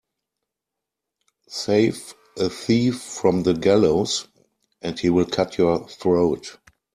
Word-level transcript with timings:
Save 1.47 2.15
a 2.39 2.49
thief 2.49 2.99
from 2.99 3.43
the 3.43 3.53
gallows 3.53 4.27
and 4.81 4.97
he 4.97 5.11
will 5.11 5.27
cut 5.27 5.59
your 5.59 5.87
throat. 5.87 6.57